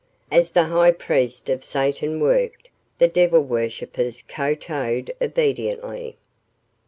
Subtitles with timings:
[0.31, 6.17] As the high priest of Satan worked, the devil worshippers kowtowed obediently.